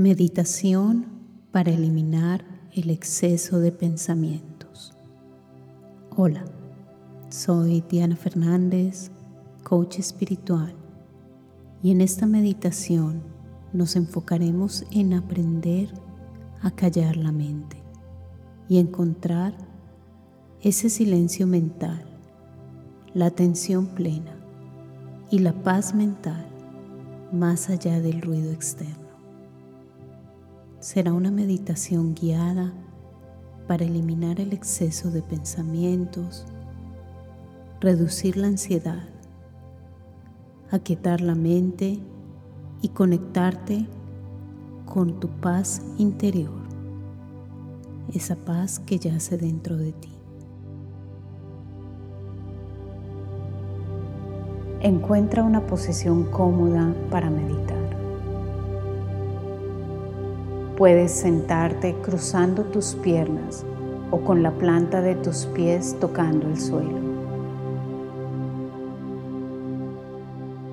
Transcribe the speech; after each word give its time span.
Meditación 0.00 1.04
para 1.52 1.70
eliminar 1.70 2.42
el 2.72 2.88
exceso 2.88 3.60
de 3.60 3.70
pensamientos. 3.70 4.94
Hola, 6.16 6.42
soy 7.28 7.84
Diana 7.86 8.16
Fernández, 8.16 9.10
coach 9.62 9.98
espiritual, 9.98 10.72
y 11.82 11.90
en 11.90 12.00
esta 12.00 12.24
meditación 12.24 13.22
nos 13.74 13.94
enfocaremos 13.94 14.86
en 14.90 15.12
aprender 15.12 15.92
a 16.62 16.70
callar 16.70 17.18
la 17.18 17.30
mente 17.30 17.76
y 18.70 18.78
encontrar 18.78 19.54
ese 20.62 20.88
silencio 20.88 21.46
mental, 21.46 22.02
la 23.12 23.26
atención 23.26 23.88
plena 23.88 24.34
y 25.30 25.40
la 25.40 25.52
paz 25.62 25.94
mental 25.94 26.46
más 27.34 27.68
allá 27.68 28.00
del 28.00 28.22
ruido 28.22 28.50
externo 28.50 28.99
será 30.80 31.12
una 31.12 31.30
meditación 31.30 32.14
guiada 32.14 32.72
para 33.68 33.84
eliminar 33.84 34.40
el 34.40 34.54
exceso 34.54 35.10
de 35.10 35.20
pensamientos, 35.22 36.46
reducir 37.80 38.38
la 38.38 38.46
ansiedad, 38.46 39.06
aquietar 40.70 41.20
la 41.20 41.34
mente 41.34 42.00
y 42.80 42.88
conectarte 42.88 43.86
con 44.86 45.20
tu 45.20 45.28
paz 45.28 45.82
interior, 45.98 46.62
esa 48.14 48.36
paz 48.36 48.78
que 48.80 48.98
yace 48.98 49.36
dentro 49.36 49.76
de 49.76 49.92
ti. 49.92 50.08
Encuentra 54.80 55.44
una 55.44 55.66
posición 55.66 56.24
cómoda 56.24 56.94
para 57.10 57.28
meditar. 57.28 57.79
Puedes 60.80 61.12
sentarte 61.12 61.94
cruzando 62.00 62.62
tus 62.62 62.94
piernas 62.94 63.66
o 64.10 64.20
con 64.20 64.42
la 64.42 64.52
planta 64.52 65.02
de 65.02 65.14
tus 65.14 65.44
pies 65.44 65.94
tocando 66.00 66.48
el 66.48 66.58
suelo. 66.58 66.98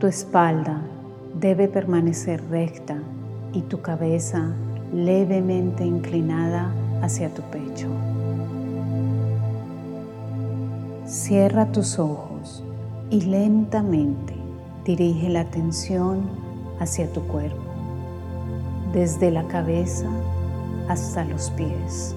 Tu 0.00 0.06
espalda 0.06 0.82
debe 1.40 1.68
permanecer 1.68 2.42
recta 2.50 2.98
y 3.54 3.62
tu 3.62 3.80
cabeza 3.80 4.52
levemente 4.92 5.86
inclinada 5.86 6.70
hacia 7.00 7.32
tu 7.32 7.40
pecho. 7.44 7.88
Cierra 11.06 11.72
tus 11.72 11.98
ojos 11.98 12.62
y 13.08 13.22
lentamente 13.22 14.34
dirige 14.84 15.30
la 15.30 15.40
atención 15.40 16.28
hacia 16.78 17.10
tu 17.10 17.22
cuerpo 17.22 17.73
desde 18.94 19.32
la 19.32 19.42
cabeza 19.48 20.06
hasta 20.88 21.24
los 21.24 21.50
pies. 21.50 22.14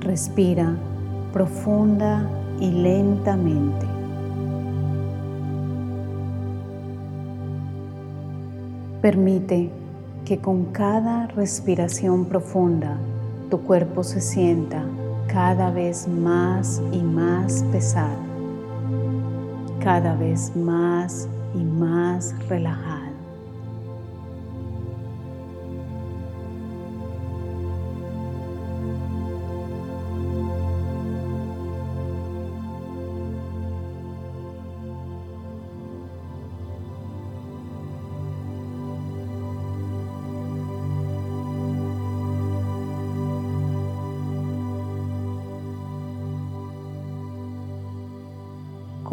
Respira 0.00 0.76
profunda 1.32 2.28
y 2.60 2.70
lentamente. 2.70 3.86
Permite 9.00 9.70
que 10.24 10.38
con 10.38 10.66
cada 10.66 11.26
respiración 11.28 12.26
profunda 12.26 12.98
tu 13.50 13.60
cuerpo 13.62 14.04
se 14.04 14.20
sienta 14.20 14.84
cada 15.26 15.70
vez 15.70 16.06
más 16.06 16.80
y 16.92 16.98
más 16.98 17.64
pesado 17.72 18.31
cada 19.82 20.14
vez 20.14 20.54
más 20.54 21.28
y 21.54 21.58
más 21.58 22.34
relajado. 22.48 23.11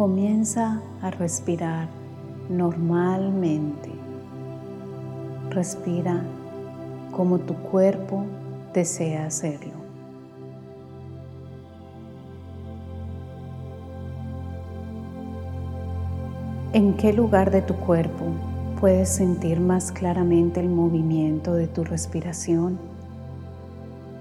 Comienza 0.00 0.80
a 1.02 1.10
respirar 1.10 1.86
normalmente. 2.48 3.90
Respira 5.50 6.22
como 7.10 7.38
tu 7.38 7.52
cuerpo 7.52 8.24
desea 8.72 9.26
hacerlo. 9.26 9.74
¿En 16.72 16.94
qué 16.94 17.12
lugar 17.12 17.50
de 17.50 17.60
tu 17.60 17.74
cuerpo 17.74 18.24
puedes 18.80 19.10
sentir 19.10 19.60
más 19.60 19.92
claramente 19.92 20.60
el 20.60 20.70
movimiento 20.70 21.52
de 21.52 21.66
tu 21.66 21.84
respiración? 21.84 22.78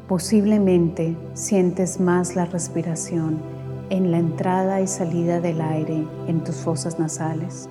Posiblemente 0.09 1.15
sientes 1.35 2.01
más 2.01 2.35
la 2.35 2.43
respiración 2.43 3.58
en 3.89 4.11
la 4.11 4.19
entrada 4.19 4.81
y 4.81 4.87
salida 4.87 5.39
del 5.39 5.61
aire 5.61 6.05
en 6.27 6.43
tus 6.43 6.57
fosas 6.57 6.99
nasales. 6.99 7.69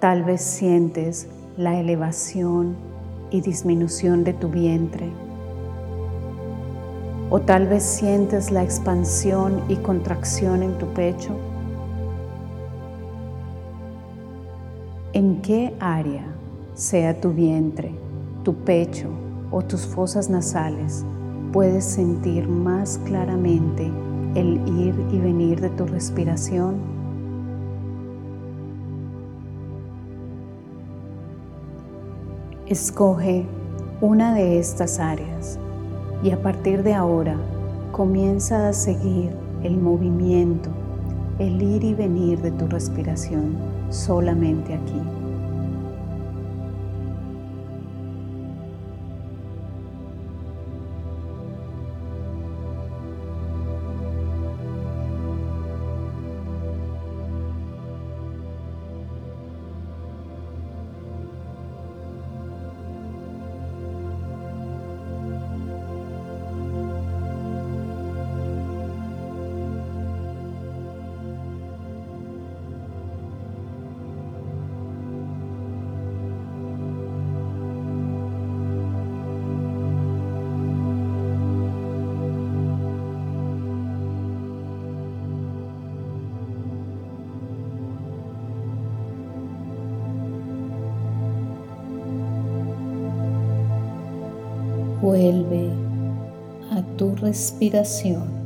Tal 0.00 0.24
vez 0.24 0.40
sientes 0.40 1.28
la 1.56 1.78
elevación 1.78 2.76
y 3.30 3.40
disminución 3.40 4.24
de 4.24 4.32
tu 4.32 4.48
vientre. 4.48 5.10
O 7.30 7.40
tal 7.40 7.66
vez 7.66 7.82
sientes 7.82 8.50
la 8.50 8.62
expansión 8.62 9.62
y 9.68 9.76
contracción 9.76 10.62
en 10.62 10.76
tu 10.78 10.86
pecho. 10.88 11.34
¿En 15.12 15.40
qué 15.42 15.74
área, 15.78 16.24
sea 16.74 17.20
tu 17.20 17.30
vientre, 17.30 17.92
tu 18.44 18.54
pecho 18.54 19.08
o 19.50 19.62
tus 19.62 19.86
fosas 19.86 20.30
nasales, 20.30 21.04
puedes 21.52 21.84
sentir 21.84 22.48
más 22.48 22.98
claramente 23.04 23.90
el 24.34 24.56
ir 24.66 24.94
y 25.12 25.18
venir 25.18 25.60
de 25.60 25.68
tu 25.70 25.86
respiración. 25.86 26.76
Escoge 32.66 33.46
una 34.00 34.34
de 34.34 34.58
estas 34.58 34.98
áreas 34.98 35.58
y 36.22 36.30
a 36.30 36.42
partir 36.42 36.82
de 36.82 36.94
ahora 36.94 37.36
comienza 37.92 38.68
a 38.68 38.72
seguir 38.72 39.30
el 39.62 39.76
movimiento, 39.76 40.70
el 41.38 41.60
ir 41.60 41.84
y 41.84 41.92
venir 41.92 42.40
de 42.40 42.50
tu 42.52 42.66
respiración 42.66 43.56
solamente 43.90 44.72
aquí. 44.74 45.21
Vuelve 95.02 95.68
a 96.70 96.80
tu 96.96 97.16
respiración. 97.16 98.41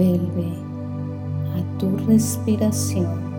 Vuelve 0.00 0.48
a 1.58 1.78
tu 1.78 1.94
respiración. 2.06 3.29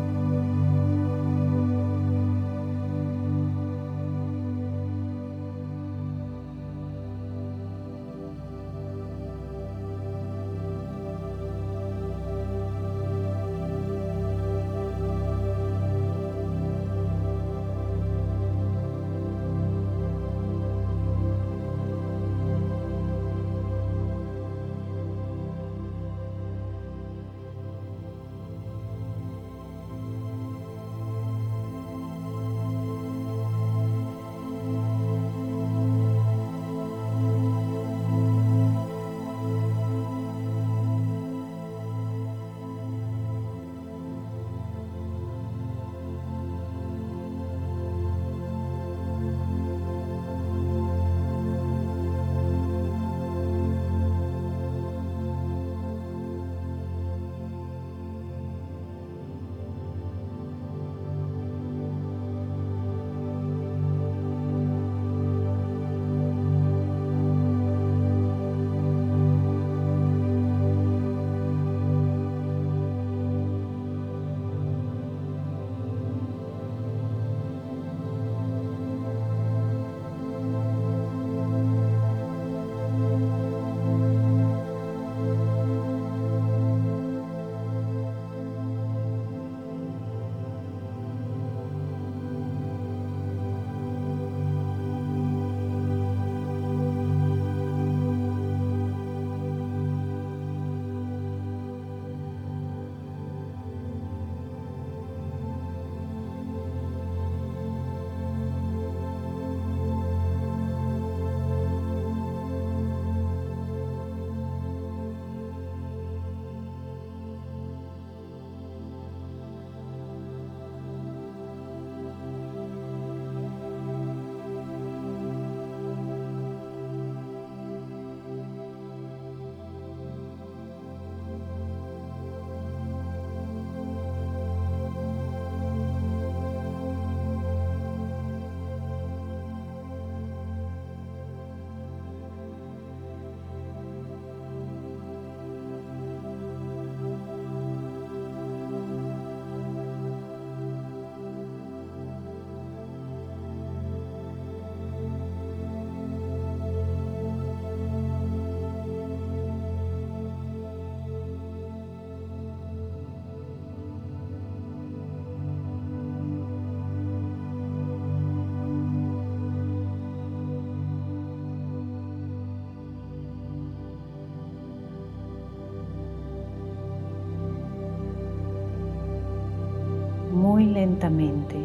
Lentamente 180.82 181.58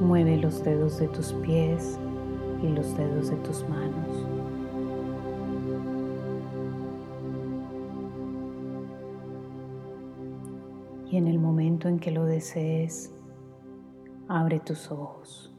mueve 0.00 0.38
los 0.38 0.64
dedos 0.64 0.98
de 0.98 1.08
tus 1.08 1.34
pies 1.44 1.98
y 2.62 2.68
los 2.68 2.96
dedos 2.96 3.28
de 3.28 3.36
tus 3.36 3.68
manos. 3.68 4.26
Y 11.10 11.18
en 11.18 11.26
el 11.26 11.38
momento 11.38 11.88
en 11.88 11.98
que 11.98 12.12
lo 12.12 12.24
desees, 12.24 13.10
abre 14.26 14.58
tus 14.58 14.90
ojos. 14.90 15.52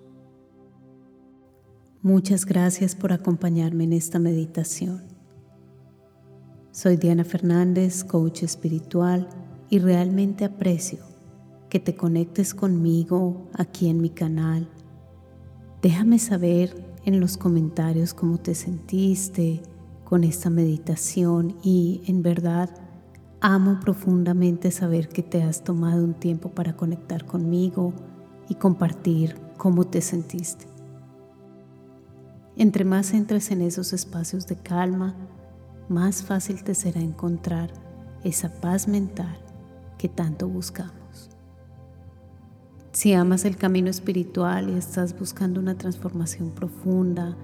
Muchas 2.01 2.45
gracias 2.45 2.95
por 2.95 3.13
acompañarme 3.13 3.83
en 3.83 3.93
esta 3.93 4.17
meditación. 4.17 5.03
Soy 6.71 6.97
Diana 6.97 7.25
Fernández, 7.25 8.03
coach 8.03 8.41
espiritual, 8.41 9.29
y 9.69 9.77
realmente 9.77 10.45
aprecio 10.45 11.10
que 11.71 11.79
te 11.79 11.95
conectes 11.95 12.53
conmigo 12.53 13.47
aquí 13.53 13.87
en 13.87 14.01
mi 14.01 14.09
canal. 14.09 14.67
Déjame 15.81 16.19
saber 16.19 16.75
en 17.05 17.21
los 17.21 17.37
comentarios 17.37 18.13
cómo 18.13 18.37
te 18.39 18.55
sentiste 18.55 19.63
con 20.03 20.25
esta 20.25 20.49
meditación 20.49 21.55
y 21.63 22.01
en 22.07 22.23
verdad 22.23 22.69
amo 23.39 23.79
profundamente 23.79 24.69
saber 24.69 25.07
que 25.07 25.23
te 25.23 25.43
has 25.43 25.63
tomado 25.63 26.03
un 26.03 26.13
tiempo 26.13 26.49
para 26.49 26.75
conectar 26.75 27.25
conmigo 27.25 27.93
y 28.49 28.55
compartir 28.55 29.37
cómo 29.55 29.85
te 29.85 30.01
sentiste. 30.01 30.65
Entre 32.57 32.83
más 32.83 33.13
entres 33.13 33.49
en 33.49 33.61
esos 33.61 33.93
espacios 33.93 34.45
de 34.45 34.57
calma, 34.57 35.15
más 35.87 36.21
fácil 36.21 36.65
te 36.65 36.75
será 36.75 36.99
encontrar 36.99 37.71
esa 38.25 38.59
paz 38.59 38.89
mental 38.89 39.39
que 39.97 40.09
tanto 40.09 40.49
buscamos. 40.49 41.00
Si 42.93 43.13
amas 43.13 43.45
el 43.45 43.55
camino 43.55 43.89
espiritual 43.89 44.69
y 44.69 44.73
estás 44.73 45.17
buscando 45.17 45.61
una 45.61 45.77
transformación 45.77 46.51
profunda, 46.51 47.37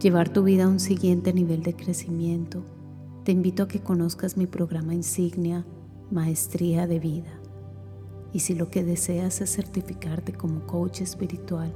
llevar 0.00 0.28
tu 0.28 0.42
vida 0.42 0.64
a 0.64 0.68
un 0.68 0.80
siguiente 0.80 1.32
nivel 1.32 1.62
de 1.62 1.74
crecimiento, 1.74 2.64
te 3.22 3.30
invito 3.30 3.62
a 3.62 3.68
que 3.68 3.80
conozcas 3.80 4.36
mi 4.36 4.48
programa 4.48 4.94
insignia 4.94 5.64
Maestría 6.10 6.88
de 6.88 6.98
Vida. 6.98 7.30
Y 8.32 8.40
si 8.40 8.56
lo 8.56 8.70
que 8.70 8.82
deseas 8.82 9.40
es 9.40 9.54
certificarte 9.54 10.32
como 10.32 10.66
coach 10.66 11.00
espiritual, 11.00 11.72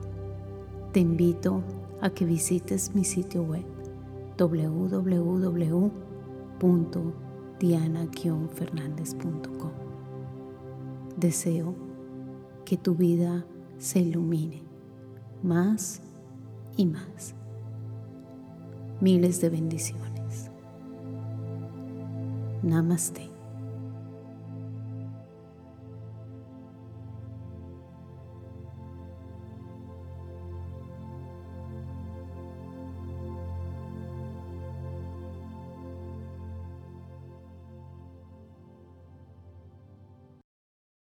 te 0.92 0.98
invito 0.98 1.62
a 2.00 2.10
que 2.10 2.24
visites 2.24 2.92
mi 2.92 3.04
sitio 3.04 3.44
web 3.44 3.64
wwwdiana 4.36 5.92
Deseo 11.16 11.91
que 12.64 12.76
tu 12.76 12.94
vida 12.94 13.44
se 13.78 14.00
ilumine 14.00 14.62
más 15.42 16.00
y 16.76 16.86
más. 16.86 17.34
Miles 19.00 19.40
de 19.40 19.50
bendiciones. 19.50 20.50
Namaste. 22.62 23.31